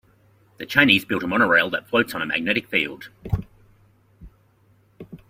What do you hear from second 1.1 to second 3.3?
a monorail train that floats on a magnetic field.